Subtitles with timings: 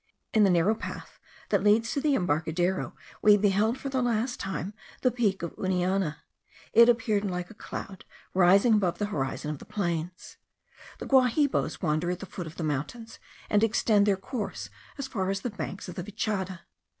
[0.33, 1.19] In the narrow path
[1.49, 6.21] that leads to the embarcadero we beheld for the last time the peak of Uniana.
[6.73, 8.03] It appeared like a cloud
[8.33, 10.37] rising above the horizon of the plains.
[10.97, 15.29] The Guahibos wander at the foot of the mountains, and extend their course as far
[15.29, 16.61] as the banks of the Vichada.